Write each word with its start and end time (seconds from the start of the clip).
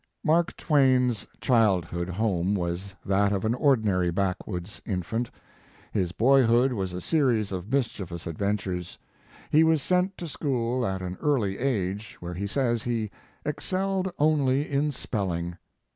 "Mark 0.23 0.57
Twain 0.57 1.11
s 1.11 1.27
childhood 1.41 2.09
home 2.09 2.55
was 2.55 2.95
that 3.05 3.31
of 3.31 3.45
an 3.45 3.53
ordinary 3.53 4.09
backwood 4.09 4.65
s 4.65 4.81
infant. 4.83 5.29
His 5.91 6.11
boyhood 6.11 6.73
was 6.73 6.91
a 6.91 6.99
series 6.99 7.51
of 7.51 7.71
mischievous 7.71 8.25
adventures. 8.25 8.97
He 9.51 9.63
was 9.63 9.79
sent 9.83 10.17
to 10.17 10.27
school 10.27 10.87
at 10.87 11.03
an 11.03 11.17
early 11.21 11.59
age, 11.59 12.17
where 12.19 12.33
he 12.33 12.47
says 12.47 12.81
he 12.81 13.11
"excelled 13.45 14.11
only 14.17 14.67
in 14.67 14.91
spelling. 14.91 15.59